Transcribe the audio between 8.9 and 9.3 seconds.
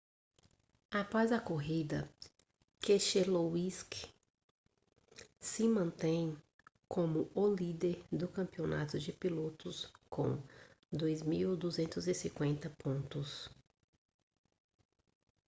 de